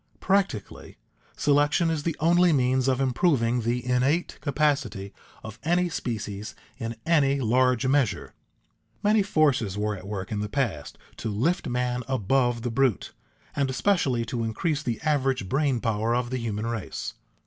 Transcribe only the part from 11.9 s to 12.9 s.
above the